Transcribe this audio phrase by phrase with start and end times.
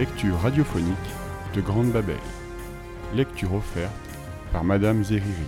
[0.00, 0.96] Lecture radiophonique
[1.54, 2.16] de Grande Babel.
[3.14, 3.92] Lecture offerte
[4.50, 5.44] par Madame Zeriri.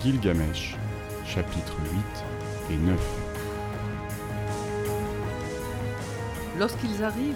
[0.00, 0.76] Gilgamesh,
[1.24, 1.76] chapitres
[2.70, 3.00] 8 et 9.
[6.56, 7.34] Lorsqu'ils arrivent,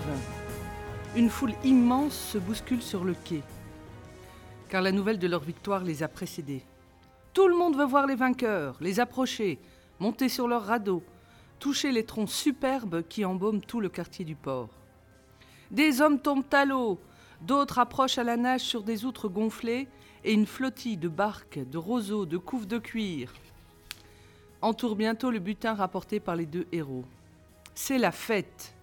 [1.17, 3.43] une foule immense se bouscule sur le quai,
[4.69, 6.63] car la nouvelle de leur victoire les a précédés.
[7.33, 9.59] Tout le monde veut voir les vainqueurs, les approcher,
[9.99, 11.03] monter sur leurs radeaux,
[11.59, 14.80] toucher les troncs superbes qui embaument tout le quartier du port.
[15.71, 16.99] Des hommes tombent à l'eau,
[17.43, 19.89] d'autres approchent à la nage sur des outres gonflées,
[20.25, 23.33] et une flottille de barques, de roseaux, de couves de cuir
[24.63, 27.05] entoure bientôt le butin rapporté par les deux héros.
[27.75, 28.75] C'est la fête.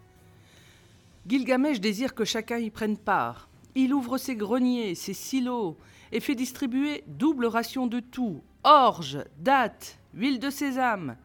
[1.27, 3.47] Gilgamesh désire que chacun y prenne part.
[3.75, 5.77] Il ouvre ses greniers, ses silos,
[6.11, 11.15] et fait distribuer double ration de tout orge, dattes, huile de sésame.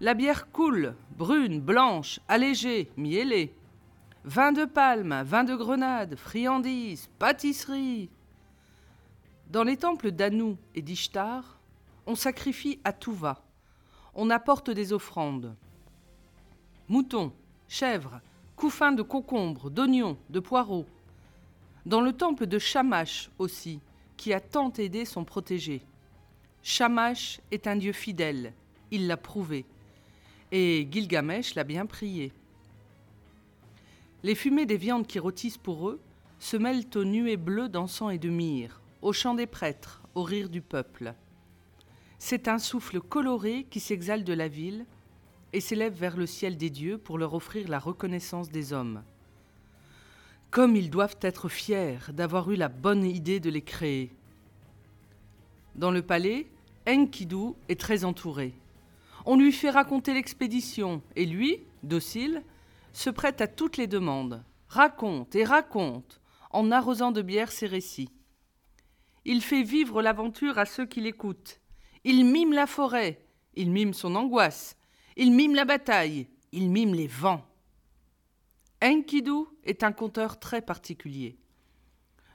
[0.00, 3.54] La bière coule, brune, blanche, allégée, miellée.
[4.26, 8.10] Vin de palme, vin de grenade, friandises, pâtisseries.
[9.52, 11.60] Dans les temples d'Anu et d'Ishtar,
[12.06, 13.44] on sacrifie à tout va.
[14.16, 15.54] On apporte des offrandes.
[16.88, 17.32] Moutons,
[17.68, 18.20] chèvres,
[18.56, 20.86] couffins de concombres, d'oignons, de poireaux.
[21.84, 23.78] Dans le temple de Shamash aussi,
[24.16, 25.82] qui a tant aidé son protégé.
[26.64, 28.54] Shamash est un dieu fidèle,
[28.90, 29.64] il l'a prouvé.
[30.50, 32.32] Et Gilgamesh l'a bien prié.
[34.26, 36.00] Les fumées des viandes qui rôtissent pour eux
[36.40, 40.48] se mêlent aux nuées bleues d'encens et de myrrhe, au chant des prêtres, au rire
[40.48, 41.14] du peuple.
[42.18, 44.84] C'est un souffle coloré qui s'exhale de la ville
[45.52, 49.04] et s'élève vers le ciel des dieux pour leur offrir la reconnaissance des hommes.
[50.50, 54.10] Comme ils doivent être fiers d'avoir eu la bonne idée de les créer.
[55.76, 56.48] Dans le palais,
[56.88, 58.54] Enkidu est très entouré.
[59.24, 62.42] On lui fait raconter l'expédition et lui, docile,
[62.96, 66.18] se prête à toutes les demandes, raconte et raconte,
[66.50, 68.08] en arrosant de bière ses récits.
[69.26, 71.60] Il fait vivre l'aventure à ceux qui l'écoutent.
[72.04, 73.22] Il mime la forêt,
[73.54, 74.78] il mime son angoisse,
[75.14, 77.46] il mime la bataille, il mime les vents.
[78.82, 81.36] Enkidu est un conteur très particulier.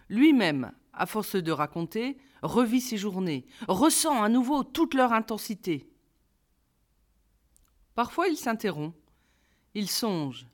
[0.10, 5.90] Lui-même, à force de raconter, revit ses journées, ressent à nouveau toute leur intensité.
[7.96, 8.96] Parfois il s'interrompt,
[9.74, 10.46] il songe,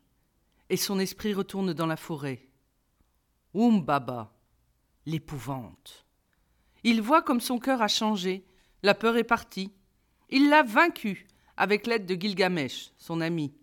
[0.69, 2.47] et son esprit retourne dans la forêt.
[3.53, 4.33] Baba,
[5.05, 6.05] l'épouvante.
[6.83, 8.45] Il voit comme son cœur a changé,
[8.83, 9.73] la peur est partie.
[10.29, 13.53] Il l'a vaincu avec l'aide de Gilgamesh, son ami.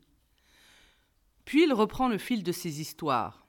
[1.45, 3.47] Puis il reprend le fil de ses histoires,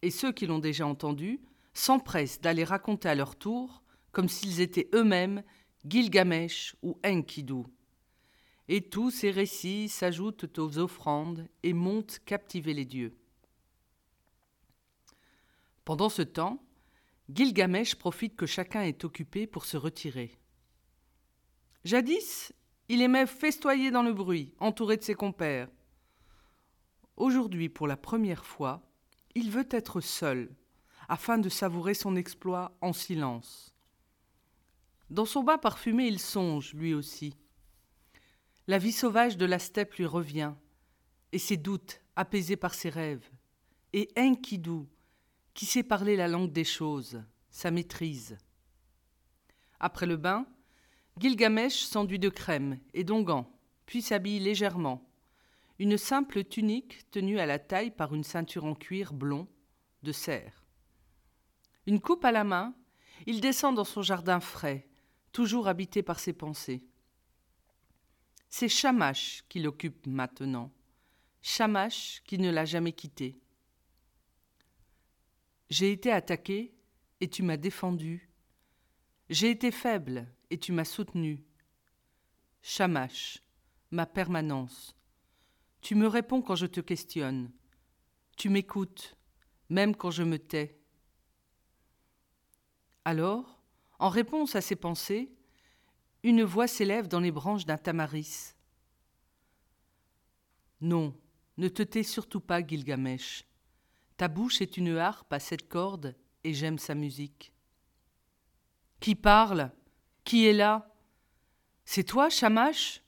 [0.00, 1.40] et ceux qui l'ont déjà entendu
[1.74, 3.82] s'empressent d'aller raconter à leur tour,
[4.12, 5.42] comme s'ils étaient eux-mêmes
[5.84, 7.64] Gilgamesh ou Enkidu
[8.68, 13.16] et tous ces récits s'ajoutent aux offrandes et montent captiver les dieux.
[15.84, 16.62] Pendant ce temps,
[17.28, 20.36] Gilgamesh profite que chacun est occupé pour se retirer.
[21.84, 22.52] Jadis,
[22.88, 25.68] il aimait festoyer dans le bruit, entouré de ses compères.
[27.16, 28.82] Aujourd'hui, pour la première fois,
[29.34, 30.54] il veut être seul,
[31.08, 33.74] afin de savourer son exploit en silence.
[35.10, 37.36] Dans son bain parfumé, il songe, lui aussi,
[38.68, 40.52] la vie sauvage de la steppe lui revient,
[41.32, 43.28] et ses doutes apaisés par ses rêves.
[43.92, 44.86] Et Enkidu,
[45.54, 48.36] qui sait parler la langue des choses, sa maîtrise.
[49.78, 50.46] Après le bain,
[51.18, 53.50] Gilgamesh s'enduit de crème et d'onguents,
[53.86, 55.08] puis s'habille légèrement.
[55.78, 59.46] Une simple tunique tenue à la taille par une ceinture en cuir blond
[60.02, 60.64] de cerf.
[61.86, 62.74] Une coupe à la main,
[63.26, 64.88] il descend dans son jardin frais,
[65.32, 66.82] toujours habité par ses pensées.
[68.48, 70.72] C'est Shamash qui l'occupe maintenant.
[71.42, 73.40] Shamash qui ne l'a jamais quitté.
[75.68, 76.74] J'ai été attaqué
[77.20, 78.30] et tu m'as défendu.
[79.28, 81.44] J'ai été faible et tu m'as soutenu.
[82.62, 83.42] Shamash,
[83.90, 84.96] ma permanence.
[85.80, 87.50] Tu me réponds quand je te questionne.
[88.36, 89.16] Tu m'écoutes,
[89.68, 90.80] même quand je me tais.
[93.04, 93.62] Alors,
[93.98, 95.32] en réponse à ces pensées,
[96.26, 98.54] une voix s'élève dans les branches d'un tamaris.
[100.80, 101.16] Non,
[101.56, 103.44] ne te tais surtout pas, Gilgamesh.
[104.16, 107.52] Ta bouche est une harpe à sept cordes et j'aime sa musique.
[108.98, 109.70] Qui parle?
[110.24, 110.92] Qui est là?
[111.84, 113.02] C'est toi, Shamash?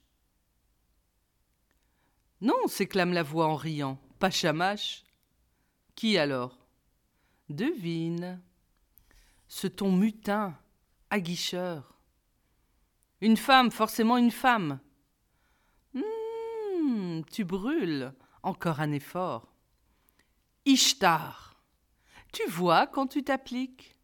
[2.39, 3.99] Non, s'éclame la voix en riant.
[4.17, 5.03] Pas Shamash.
[5.93, 6.57] Qui alors?
[7.49, 8.41] Devine.
[9.49, 10.57] Ce ton mutin,
[11.09, 11.98] aguicheur.
[13.21, 14.79] Une femme, forcément une femme.
[15.93, 18.13] Hum, tu brûles.
[18.43, 19.53] Encore un effort.
[20.65, 21.61] Ishtar.
[22.31, 23.97] Tu vois quand tu t'appliques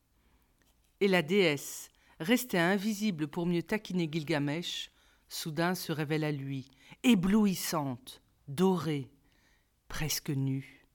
[1.00, 1.90] Et la déesse,
[2.20, 4.92] restée invisible pour mieux taquiner Gilgamesh,
[5.30, 6.70] soudain se révèle à lui,
[7.04, 9.12] éblouissante, dorée,
[9.88, 10.86] presque nue.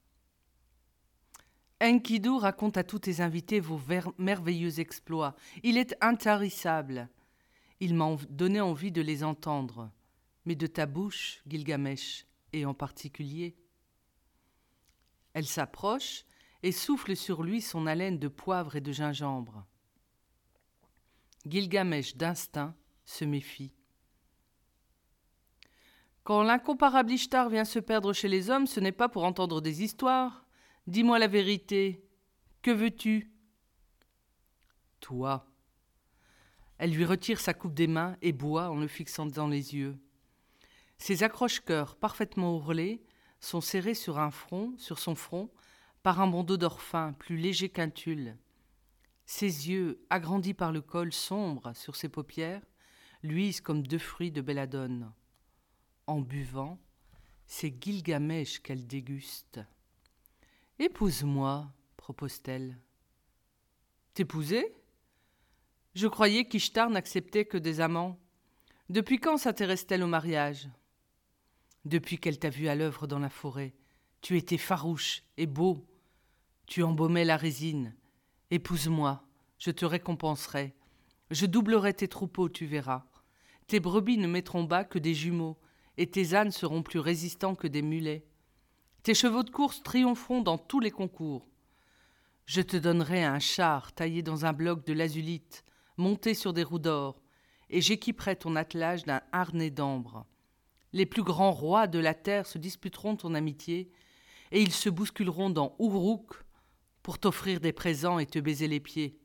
[1.82, 3.80] Enkidu raconte à tous tes invités vos
[4.18, 5.34] merveilleux exploits.
[5.62, 7.08] Il est intarissable.
[7.80, 9.90] Il m'a donné envie de les entendre.
[10.44, 13.56] Mais de ta bouche, Gilgamesh, et en particulier.
[15.32, 16.24] Elle s'approche
[16.62, 19.66] et souffle sur lui son haleine de poivre et de gingembre.
[21.46, 22.74] Gilgamesh d'instinct
[23.04, 23.72] se méfie.
[26.22, 29.82] Quand l'incomparable Ishtar vient se perdre chez les hommes, ce n'est pas pour entendre des
[29.82, 30.44] histoires.
[30.86, 32.04] Dis-moi la vérité.
[32.62, 33.32] Que veux-tu?
[35.00, 35.49] Toi.
[36.80, 39.98] Elle lui retire sa coupe des mains et boit en le fixant dans les yeux.
[40.96, 43.02] Ses accroche-cœurs parfaitement ourlés
[43.38, 45.50] sont serrés sur un front, sur son front,
[46.02, 48.34] par un bandeau d'or fin, plus léger qu'un tulle.
[49.26, 52.64] Ses yeux, agrandis par le col sombre sur ses paupières,
[53.22, 55.12] luisent comme deux fruits de belladone.
[56.06, 56.80] En buvant,
[57.46, 59.60] c'est Gilgamesh qu'elle déguste.
[60.78, 62.78] Épouse-moi, propose-t-elle.
[64.14, 64.79] T'épouser?
[65.94, 68.18] Je croyais qu'Ishtar n'acceptait que des amants.
[68.88, 70.68] Depuis quand s'intéresse-t-elle au mariage?
[71.84, 73.74] Depuis qu'elle t'a vu à l'œuvre dans la forêt.
[74.20, 75.84] Tu étais farouche et beau.
[76.66, 77.96] Tu embaumais la résine.
[78.52, 79.24] Épouse-moi,
[79.58, 80.74] je te récompenserai.
[81.30, 83.04] Je doublerai tes troupeaux, tu verras.
[83.66, 85.58] Tes brebis ne mettront bas que des jumeaux,
[85.96, 88.24] et tes ânes seront plus résistants que des mulets.
[89.02, 91.48] Tes chevaux de course triompheront dans tous les concours.
[92.46, 95.64] Je te donnerai un char taillé dans un bloc de lazulite,
[96.00, 97.22] monté sur des roues d'or,
[97.68, 100.26] et j'équiperai ton attelage d'un harnais d'ambre.
[100.92, 103.92] Les plus grands rois de la terre se disputeront ton amitié,
[104.50, 106.34] et ils se bousculeront dans Uruk
[107.02, 109.20] pour t'offrir des présents et te baiser les pieds.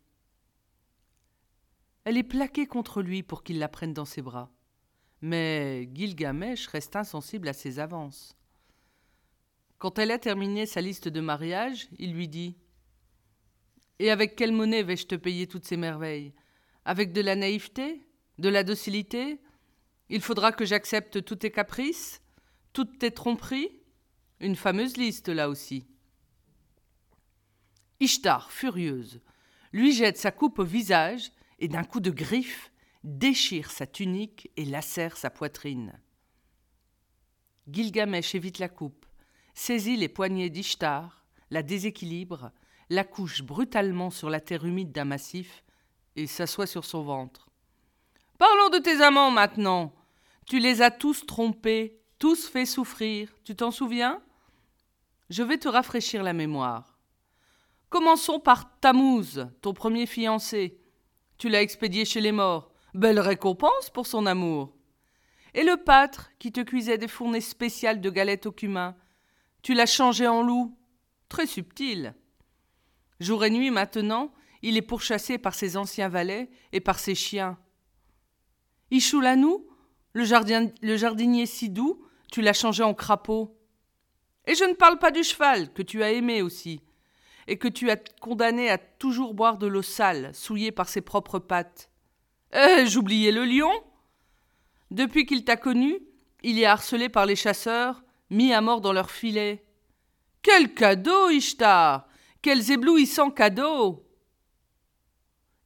[2.03, 4.51] Elle est plaquée contre lui pour qu'il la prenne dans ses bras.
[5.21, 8.37] Mais Gilgamesh reste insensible à ses avances.
[9.79, 12.57] Quand elle a terminé sa liste de mariage, il lui dit
[13.97, 16.33] Et avec quelle monnaie vais-je te payer toutes ces merveilles?
[16.85, 18.01] Avec de la naïveté
[18.37, 19.39] De la docilité
[20.09, 22.21] il faudra que j'accepte tous tes caprices,
[22.73, 23.71] toutes tes tromperies.
[24.39, 25.87] Une fameuse liste là aussi.
[27.99, 29.21] Ishtar, furieuse,
[29.71, 32.71] lui jette sa coupe au visage et d'un coup de griffe
[33.03, 35.99] déchire sa tunique et lacère sa poitrine.
[37.67, 39.05] Gilgamesh évite la coupe,
[39.53, 42.51] saisit les poignets d'Ishtar, la déséquilibre,
[42.89, 45.63] la couche brutalement sur la terre humide d'un massif
[46.15, 47.49] et s'assoit sur son ventre.
[48.37, 49.93] Parlons de tes amants maintenant.
[50.45, 54.21] Tu les as tous trompés, tous fait souffrir, tu t'en souviens?
[55.29, 56.99] Je vais te rafraîchir la mémoire.
[57.89, 60.79] Commençons par Tammuz, ton premier fiancé.
[61.37, 62.71] Tu l'as expédié chez les morts.
[62.93, 64.73] Belle récompense pour son amour.
[65.53, 68.95] Et le pâtre qui te cuisait des fournées spéciales de galettes au cumin.
[69.61, 70.77] Tu l'as changé en loup.
[71.29, 72.13] Très subtil.
[73.19, 74.33] Jour et nuit maintenant,
[74.65, 77.55] il est pourchassé par ses anciens valets et par ses chiens.
[78.89, 79.67] Ichoulanou,
[80.13, 83.55] le, jardinier si doux, tu l'as changé en crapaud.
[84.47, 86.81] Et je ne parle pas du cheval, que tu as aimé aussi,
[87.45, 91.37] et que tu as condamné à toujours boire de l'eau sale, souillée par ses propres
[91.37, 91.91] pattes.
[92.51, 93.71] Eh, j'oubliais le lion
[94.89, 95.99] Depuis qu'il t'a connu,
[96.41, 99.63] il est harcelé par les chasseurs, mis à mort dans leurs filets.
[100.41, 102.07] Quel cadeau, Ishtar
[102.41, 104.04] Quels éblouissants cadeaux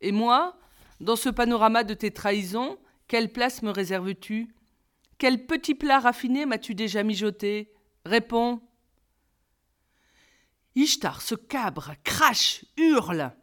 [0.01, 0.58] Et moi,
[1.00, 2.77] dans ce panorama de tes trahisons,
[3.08, 4.53] quelle place me réserves-tu?
[5.18, 7.74] Quel petit plat raffiné m'as-tu déjà mijoté?
[8.06, 8.62] Réponds.
[10.75, 13.34] Ishtar se cabre, crache, hurle.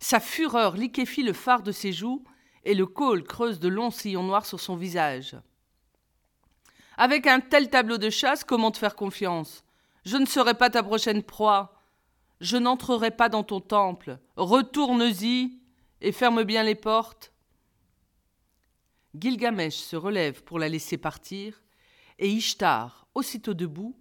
[0.00, 2.24] Sa fureur liquéfie le phare de ses joues
[2.64, 5.36] et le col creuse de longs sillons noirs sur son visage.
[6.96, 9.64] Avec un tel tableau de chasse, comment te faire confiance?
[10.04, 11.80] Je ne serai pas ta prochaine proie.
[12.40, 14.18] Je n'entrerai pas dans ton temple.
[14.36, 15.58] Retourne-y
[16.00, 17.32] et ferme bien les portes.
[19.14, 21.62] Gilgamesh se relève pour la laisser partir,
[22.18, 23.98] et Ishtar, aussitôt debout,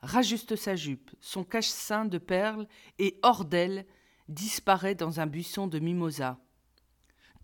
[0.00, 2.66] rajuste sa jupe, son cache-sein de perles,
[2.98, 3.86] et hors d'elle,
[4.28, 6.38] disparaît dans un buisson de mimosa.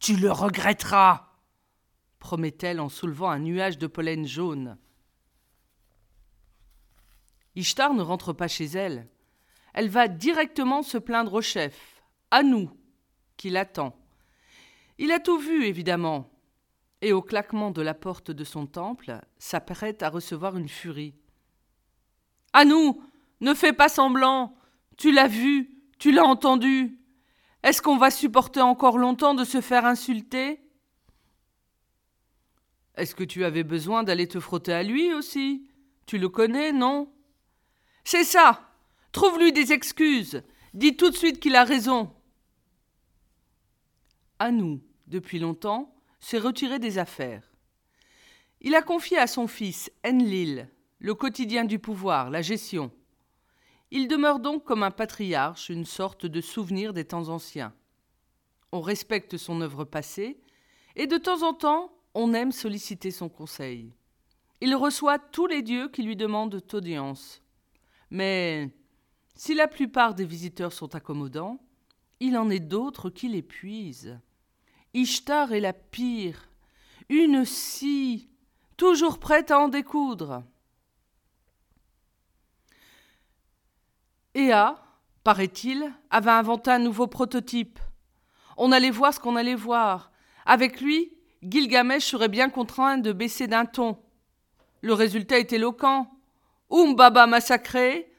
[0.01, 1.31] Tu le regretteras
[2.19, 4.79] promet-elle en soulevant un nuage de pollen jaune.
[7.55, 9.09] Ishtar ne rentre pas chez elle.
[9.75, 12.71] Elle va directement se plaindre au chef, à nous,
[13.37, 13.97] qui l'attend.
[14.99, 16.31] Il a tout vu, évidemment,
[17.01, 21.15] et au claquement de la porte de son temple s'apprête à recevoir une furie.
[22.53, 23.03] À nous
[23.41, 24.57] Ne fais pas semblant.
[24.97, 26.99] Tu l'as vu, tu l'as entendu.
[27.63, 30.61] Est-ce qu'on va supporter encore longtemps de se faire insulter
[32.95, 35.69] Est-ce que tu avais besoin d'aller te frotter à lui aussi?
[36.07, 37.13] Tu le connais, non
[38.05, 38.71] C'est ça.
[39.13, 40.43] Trouve-lui des excuses.
[40.75, 42.13] Dis tout de suite qu'il a raison.
[44.39, 47.53] À nous, depuis longtemps, s'est retiré des affaires.
[48.61, 52.91] Il a confié à son fils Enlil le quotidien du pouvoir, la gestion.
[53.91, 57.75] Il demeure donc comme un patriarche, une sorte de souvenir des temps anciens.
[58.73, 60.41] On respecte son œuvre passée,
[60.97, 63.93] et de temps en temps, on aime solliciter son conseil.
[64.61, 67.43] Il reçoit tous les dieux qui lui demandent audience.
[68.11, 68.71] Mais
[69.35, 71.61] si la plupart des visiteurs sont accommodants,
[72.21, 74.19] il en est d'autres qui l'épuisent.
[74.95, 76.49] Ishtar est la pire,
[77.09, 78.31] une scie,
[78.77, 80.45] toujours prête à en découdre.
[84.35, 84.77] Ea,
[85.23, 87.79] paraît-il, avait inventé un nouveau prototype.
[88.57, 90.13] On allait voir ce qu'on allait voir.
[90.47, 93.99] Avec lui, Gilgamesh serait bien contraint de baisser d'un ton.
[94.81, 96.11] Le résultat est éloquent.
[96.71, 98.13] Umbaba massacré,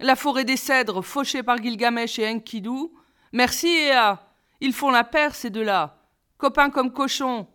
[0.00, 2.88] la forêt des cèdres fauchée par Gilgamesh et Enkidu.
[3.32, 4.18] Merci Ea,
[4.60, 5.99] ils font la paire ces deux-là,
[6.40, 7.46] copains comme cochons.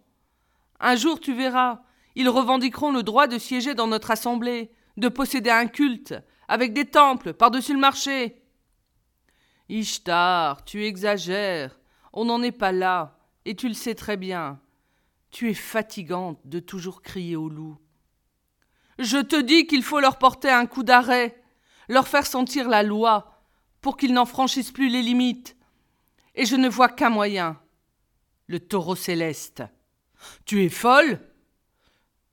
[0.79, 1.81] Un jour tu verras,
[2.15, 6.15] ils revendiqueront le droit de siéger dans notre assemblée, de posséder un culte,
[6.47, 8.41] avec des temples par-dessus le marché.
[9.67, 11.77] Ishtar, tu exagères,
[12.13, 14.59] on n'en est pas là, et tu le sais très bien.
[15.31, 17.77] Tu es fatigante de toujours crier au loup.
[18.99, 21.43] Je te dis qu'il faut leur porter un coup d'arrêt,
[21.89, 23.41] leur faire sentir la loi,
[23.81, 25.57] pour qu'ils n'en franchissent plus les limites.
[26.35, 27.59] Et je ne vois qu'un moyen
[28.47, 29.63] le taureau céleste.
[30.45, 31.19] Tu es folle?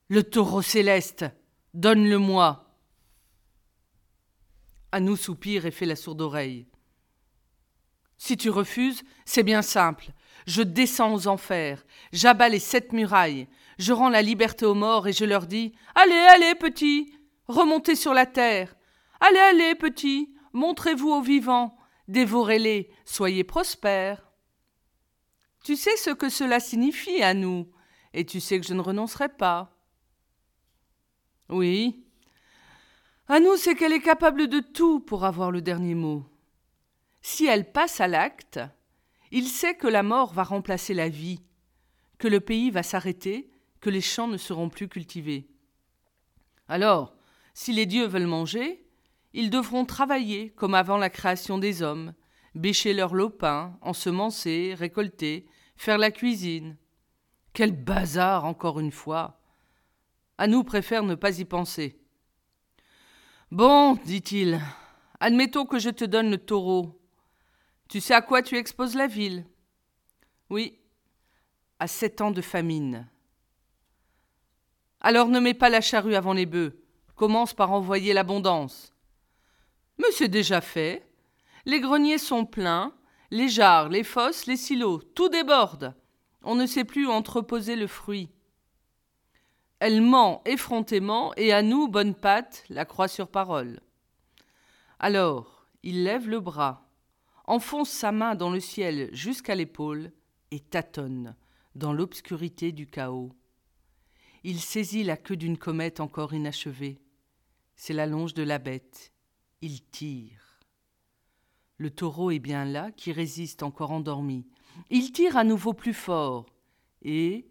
[0.09, 1.25] Le taureau céleste,
[1.75, 2.77] donne-le-moi.
[4.93, 6.67] Anou soupire et fait la sourde oreille.
[8.19, 10.07] Si tu refuses, c'est bien simple.
[10.47, 15.13] Je descends aux enfers, j'abats les sept murailles, je rends la liberté aux morts et
[15.13, 17.15] je leur dis Allez, allez, petits,
[17.47, 18.75] remontez sur la terre.
[19.21, 21.77] Allez, allez, petits, montrez-vous aux vivants,
[22.09, 24.32] dévorez-les, soyez prospères.
[25.63, 27.69] Tu sais ce que cela signifie à nous,
[28.13, 29.77] et tu sais que je ne renoncerai pas.
[31.49, 32.03] Oui,
[33.29, 36.25] à nous, c'est qu'elle est capable de tout pour avoir le dernier mot.
[37.23, 38.61] Si elle passe à l'acte,
[39.31, 41.41] il sait que la mort va remplacer la vie,
[42.19, 43.51] que le pays va s'arrêter,
[43.81, 45.49] que les champs ne seront plus cultivés.
[46.69, 47.15] Alors,
[47.55, 48.85] si les dieux veulent manger,
[49.33, 52.13] ils devront travailler comme avant la création des hommes,
[52.55, 56.77] bêcher leurs lopins, ensemencer, récolter, faire la cuisine.
[57.53, 59.41] Quel bazar, encore une fois.
[60.39, 61.99] À nous préfère ne pas y penser.
[63.51, 64.61] Bon, dit-il,
[65.21, 66.99] admettons que je te donne le taureau.
[67.89, 69.45] Tu sais à quoi tu exposes la ville?
[70.49, 70.79] Oui,
[71.79, 73.09] à sept ans de famine.
[75.01, 76.79] Alors ne mets pas la charrue avant les bœufs.
[77.15, 78.95] Commence par envoyer l'abondance.
[79.99, 81.12] Mais c'est déjà fait.
[81.65, 82.95] Les greniers sont pleins,
[83.31, 85.95] les jarres, les fosses, les silos, tout déborde.
[86.43, 88.31] On ne sait plus entreposer le fruit.
[89.79, 93.81] Elle ment effrontément, et à nous, bonne patte, la croix sur parole.
[94.99, 96.89] Alors, il lève le bras,
[97.47, 100.13] enfonce sa main dans le ciel jusqu'à l'épaule,
[100.51, 101.35] et tâtonne
[101.75, 103.33] dans l'obscurité du chaos.
[104.45, 107.01] Il saisit la queue d'une comète encore inachevée.
[107.77, 109.13] C'est la longe de la bête.
[109.61, 110.42] Il tire.
[111.83, 114.47] Le taureau est bien là, qui résiste encore endormi.
[114.91, 116.47] Il tire à nouveau plus fort,
[117.03, 117.49] et,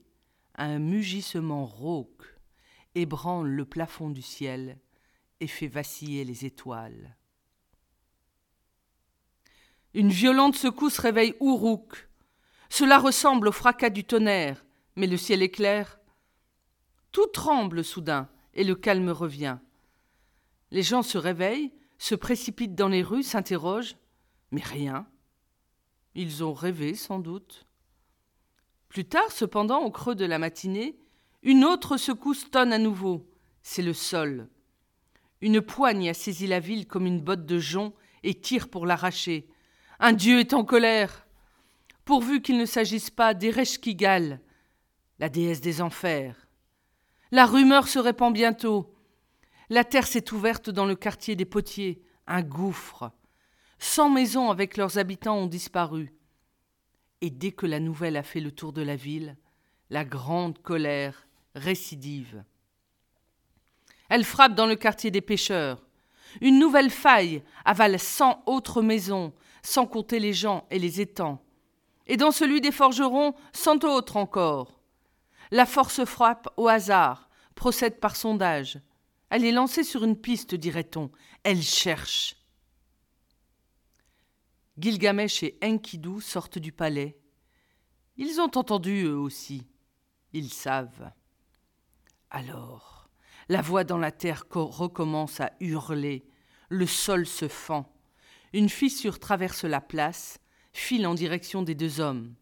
[0.55, 2.23] un mugissement rauque
[2.95, 4.79] ébranle le plafond du ciel
[5.41, 7.17] et fait vaciller les étoiles.
[9.93, 12.07] Une violente secousse réveille Uruk.
[12.69, 15.99] Cela ressemble au fracas du tonnerre, mais le ciel est clair.
[17.11, 19.57] Tout tremble soudain, et le calme revient.
[20.71, 23.97] Les gens se réveillent, se précipitent dans les rues, s'interrogent,
[24.51, 25.07] mais rien.
[26.15, 27.65] Ils ont rêvé sans doute.
[28.89, 30.99] Plus tard, cependant, au creux de la matinée,
[31.43, 33.27] une autre secousse tonne à nouveau.
[33.61, 34.49] C'est le sol.
[35.39, 37.93] Une poigne a saisi la ville comme une botte de jonc
[38.23, 39.47] et tire pour l'arracher.
[39.99, 41.25] Un dieu est en colère.
[42.05, 44.41] Pourvu qu'il ne s'agisse pas d'Ereshkigal,
[45.19, 46.47] la déesse des enfers.
[47.31, 48.93] La rumeur se répand bientôt.
[49.69, 53.11] La terre s'est ouverte dans le quartier des potiers, un gouffre.
[53.83, 56.13] Cent maisons avec leurs habitants ont disparu.
[57.19, 59.35] Et dès que la nouvelle a fait le tour de la ville,
[59.89, 62.43] la grande colère récidive.
[64.07, 65.83] Elle frappe dans le quartier des pêcheurs.
[66.41, 69.33] Une nouvelle faille avale cent autres maisons,
[69.63, 71.43] sans compter les gens et les étangs.
[72.05, 74.79] Et dans celui des forgerons, cent autres encore.
[75.49, 78.79] La force frappe au hasard, procède par sondage.
[79.31, 81.09] Elle est lancée sur une piste, dirait-on.
[81.43, 82.35] Elle cherche.
[84.77, 87.17] Gilgamesh et Enkidu sortent du palais.
[88.17, 89.67] Ils ont entendu eux aussi.
[90.33, 91.11] Ils savent.
[92.29, 93.09] Alors,
[93.49, 96.25] la voix dans la terre recommence à hurler.
[96.69, 97.91] Le sol se fend.
[98.53, 100.39] Une fissure traverse la place,
[100.71, 102.33] file en direction des deux hommes.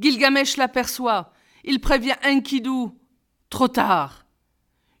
[0.00, 1.32] Gilgamesh l'aperçoit.
[1.62, 2.88] Il prévient Enkidu.
[3.50, 4.26] Trop tard.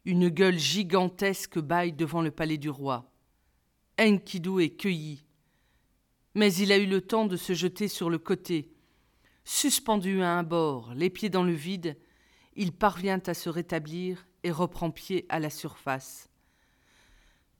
[0.04, 3.10] Une gueule gigantesque bâille devant le palais du roi.
[3.98, 5.24] Enkidu est cueilli.
[6.34, 8.72] Mais il a eu le temps de se jeter sur le côté.
[9.44, 11.96] Suspendu à un bord, les pieds dans le vide,
[12.54, 16.28] il parvient à se rétablir et reprend pied à la surface.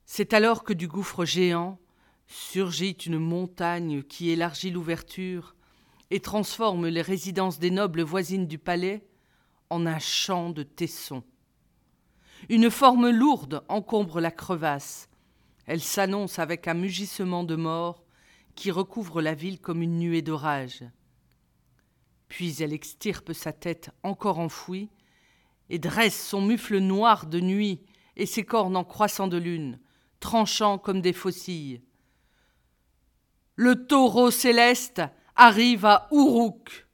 [0.07, 1.79] C'est alors que du gouffre géant
[2.27, 5.57] surgit une montagne qui élargit l'ouverture
[6.11, 9.05] et transforme les résidences des nobles voisines du palais
[9.69, 11.25] en un champ de tessons.
[12.49, 15.09] Une forme lourde encombre la crevasse.
[15.67, 18.03] Elle s'annonce avec un mugissement de mort
[18.61, 20.85] qui recouvre la ville comme une nuée d'orage.
[22.29, 24.90] Puis elle extirpe sa tête encore enfouie
[25.71, 27.81] et dresse son mufle noir de nuit
[28.17, 29.81] et ses cornes en croissant de lune,
[30.21, 31.81] tranchant comme des faucilles.
[33.57, 35.00] Le taureau céleste
[35.37, 36.87] arrive à Uruk.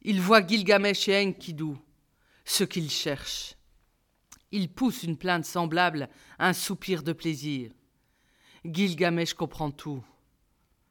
[0.00, 1.74] Il voit Gilgamesh et Enkidu,
[2.46, 3.56] ce qu'il cherche.
[4.52, 6.08] Il pousse une plainte semblable
[6.38, 7.72] à un soupir de plaisir.
[8.64, 10.04] Gilgamesh comprend tout.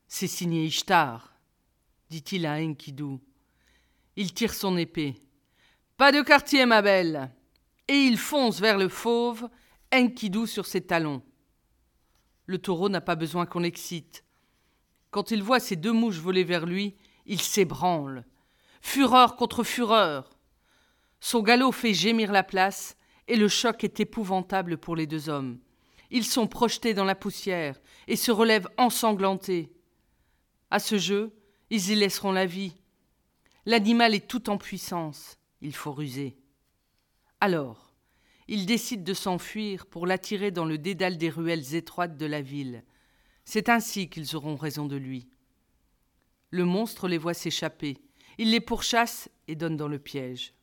[0.08, 1.34] C'est signé Ishtar,
[2.10, 3.20] dit-il à Enkidu.
[4.18, 5.16] Il tire son épée.
[5.96, 7.32] Pas de quartier, ma belle.
[7.88, 9.50] Et il fonce vers le fauve,
[9.94, 11.22] Enkidu sur ses talons.
[12.46, 14.26] Le taureau n'a pas besoin qu'on l'excite.
[15.10, 18.26] Quand il voit ces deux mouches voler vers lui, il s'ébranle.
[18.82, 20.38] Fureur contre fureur.
[21.22, 22.98] Son galop fait gémir la place,
[23.30, 25.60] et le choc est épouvantable pour les deux hommes.
[26.12, 29.74] Ils sont projetés dans la poussière et se relèvent ensanglantés.
[30.70, 31.34] À ce jeu,
[31.70, 32.76] ils y laisseront la vie.
[33.66, 36.36] L'animal est tout en puissance il faut ruser.
[37.40, 37.94] Alors,
[38.48, 42.84] il décide de s'enfuir pour l'attirer dans le dédale des ruelles étroites de la ville.
[43.46, 45.30] C'est ainsi qu'ils auront raison de lui.
[46.50, 47.98] Le monstre les voit s'échapper.
[48.38, 50.54] Il les pourchasse et donne dans le piège.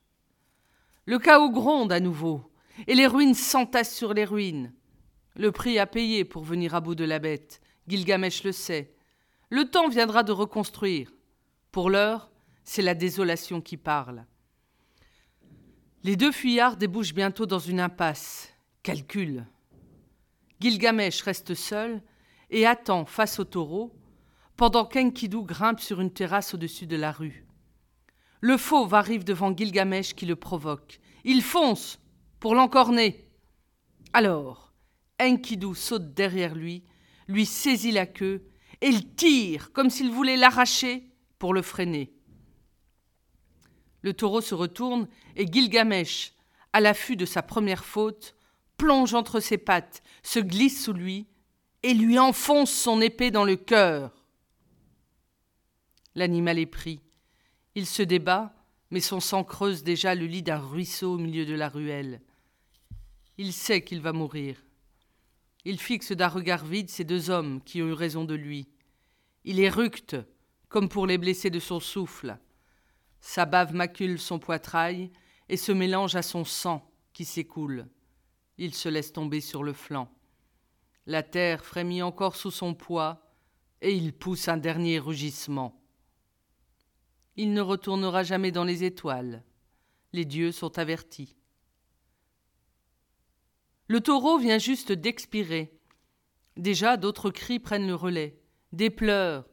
[1.06, 2.42] Le chaos gronde à nouveau,
[2.86, 4.72] et les ruines s'entassent sur les ruines.
[5.38, 8.92] Le prix à payer pour venir à bout de la bête, Gilgamesh le sait.
[9.50, 11.12] Le temps viendra de reconstruire.
[11.70, 12.32] Pour l'heure,
[12.64, 14.26] c'est la désolation qui parle.
[16.02, 18.52] Les deux fuyards débouchent bientôt dans une impasse.
[18.82, 19.46] Calcul.
[20.58, 22.02] Gilgamesh reste seul
[22.50, 23.94] et attend face au taureau,
[24.56, 27.46] pendant qu'Enkidu grimpe sur une terrasse au-dessus de la rue.
[28.40, 30.98] Le fauve arrive devant Gilgamesh qui le provoque.
[31.22, 32.00] Il fonce
[32.40, 33.30] pour l'encorner.
[34.12, 34.67] Alors,
[35.20, 36.84] Enkidu saute derrière lui,
[37.26, 38.46] lui saisit la queue
[38.80, 42.12] et il tire comme s'il voulait l'arracher pour le freiner.
[44.02, 46.32] Le taureau se retourne et Gilgamesh,
[46.72, 48.36] à l'affût de sa première faute,
[48.76, 51.26] plonge entre ses pattes, se glisse sous lui
[51.82, 54.24] et lui enfonce son épée dans le cœur.
[56.14, 57.00] L'animal est pris.
[57.74, 58.54] Il se débat,
[58.90, 62.20] mais son sang creuse déjà le lit d'un ruisseau au milieu de la ruelle.
[63.36, 64.56] Il sait qu'il va mourir.
[65.70, 68.70] Il fixe d'un regard vide ces deux hommes qui ont eu raison de lui.
[69.44, 70.16] Il éructe,
[70.70, 72.38] comme pour les blessés de son souffle.
[73.20, 75.10] Sa bave macule son poitrail
[75.50, 77.86] et se mélange à son sang qui s'écoule.
[78.56, 80.10] Il se laisse tomber sur le flanc.
[81.04, 83.30] La terre frémit encore sous son poids
[83.82, 85.78] et il pousse un dernier rugissement.
[87.36, 89.44] Il ne retournera jamais dans les étoiles.
[90.14, 91.36] Les dieux sont avertis.
[93.88, 95.72] Le taureau vient juste d'expirer.
[96.56, 98.38] Déjà d'autres cris prennent le relais,
[98.72, 99.48] des pleurs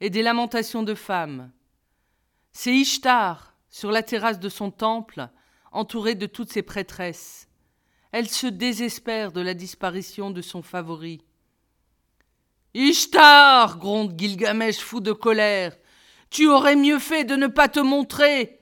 [0.00, 1.50] et des lamentations de femmes.
[2.52, 5.28] C'est Ishtar, sur la terrasse de son temple,
[5.72, 7.48] entourée de toutes ses prêtresses.
[8.12, 11.22] Elle se désespère de la disparition de son favori.
[12.74, 15.76] Ishtar gronde Gilgamesh fou de colère.
[16.30, 18.60] Tu aurais mieux fait de ne pas te montrer.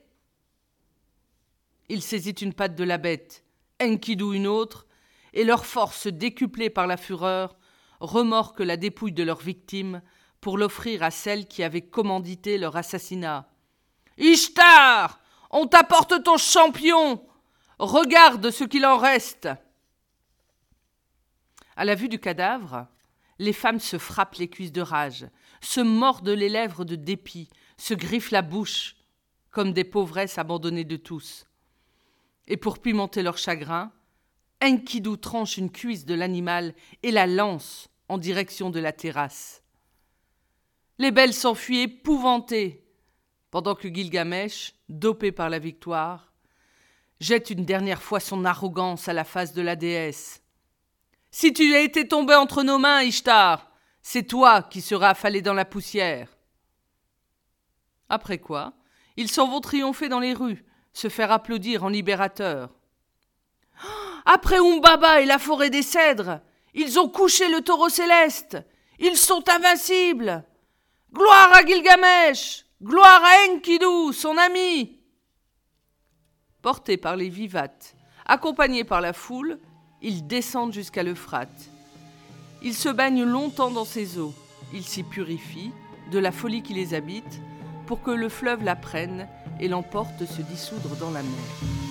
[1.91, 3.45] Il saisit une patte de la bête,
[3.81, 4.88] Enkidu une autre,
[5.33, 7.57] et leur force décuplée par la fureur
[8.01, 10.03] remorque la dépouille de leur victime
[10.41, 13.49] pour l'offrir à celle qui avait commandité leur assassinat.
[14.19, 17.25] Ishtar, on t'apporte ton champion.
[17.79, 19.49] Regarde ce qu'il en reste.
[21.77, 22.89] À la vue du cadavre,
[23.39, 25.27] les femmes se frappent les cuisses de rage,
[25.61, 28.97] se mordent les lèvres de dépit, se griffent la bouche,
[29.51, 31.47] comme des pauvresses abandonnées de tous.
[32.49, 33.93] Et pour pimenter leur chagrin,
[34.63, 39.63] Enkidu tranche une cuisse de l'animal et la lance en direction de la terrasse.
[40.99, 42.85] Les belles s'enfuient épouvantées,
[43.51, 46.33] pendant que Gilgamesh, dopé par la victoire,
[47.21, 50.43] jette une dernière fois son arrogance à la face de la déesse.
[51.31, 53.71] Si tu as été tombé entre nos mains, Ishtar,
[54.03, 56.37] c'est toi qui seras affalé dans la poussière.
[58.09, 58.73] Après quoi,
[59.17, 62.78] ils s'en vont triompher dans les rues, se faire applaudir en libérateurs.
[64.31, 66.41] Après Umbaba et la forêt des cèdres,
[66.75, 68.59] ils ont couché le taureau céleste.
[68.99, 70.45] Ils sont invincibles.
[71.11, 72.67] Gloire à Gilgamesh.
[72.83, 74.99] Gloire à Enkidu, son ami.
[76.61, 79.59] Portés par les vivates, accompagnés par la foule,
[80.03, 81.71] ils descendent jusqu'à l'Euphrate.
[82.63, 84.35] Ils se baignent longtemps dans ces eaux.
[84.75, 85.73] Ils s'y purifient
[86.13, 87.41] de la folie qui les habite
[87.87, 89.27] pour que le fleuve la prenne
[89.59, 91.88] et l'emporte se dissoudre dans la mer.